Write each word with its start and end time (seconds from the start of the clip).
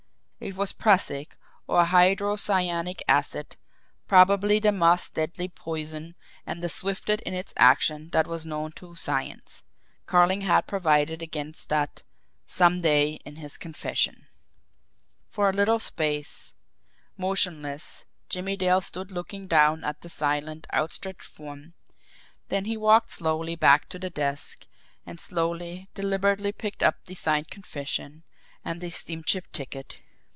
It 0.43 0.55
was 0.55 0.73
prussic, 0.73 1.37
or 1.67 1.85
hydrocyanic 1.85 3.01
acid, 3.07 3.57
probably 4.07 4.57
the 4.57 4.71
most 4.71 5.13
deadly 5.13 5.47
poison 5.47 6.15
and 6.47 6.63
the 6.63 6.67
swiftest 6.67 7.19
in 7.27 7.35
its 7.35 7.53
action 7.57 8.09
that 8.09 8.25
was 8.25 8.43
known 8.43 8.71
to 8.71 8.95
science 8.95 9.61
Carling 10.07 10.41
had 10.41 10.65
provided 10.65 11.21
against 11.21 11.69
that 11.69 12.01
"some 12.47 12.81
day" 12.81 13.19
in 13.23 13.35
his 13.35 13.55
confession! 13.55 14.25
For 15.29 15.47
a 15.47 15.53
little 15.53 15.77
space, 15.77 16.53
motionless, 17.17 18.05
Jimmie 18.27 18.57
Dale 18.57 18.81
stood 18.81 19.11
looking 19.11 19.45
down 19.47 19.83
at 19.83 20.01
the 20.01 20.09
silent, 20.09 20.65
outstretched 20.73 21.21
form 21.21 21.75
then 22.47 22.65
he 22.65 22.77
walked 22.77 23.11
slowly 23.11 23.55
back 23.55 23.87
to 23.89 23.99
the 23.99 24.09
desk, 24.09 24.65
and 25.05 25.19
slowly, 25.19 25.87
deliberately 25.93 26.51
picked 26.51 26.81
up 26.81 27.05
the 27.05 27.13
signed 27.13 27.51
confession 27.51 28.23
and 28.65 28.81
the 28.81 28.89
steamship 28.89 29.45
ticket. 29.51 29.99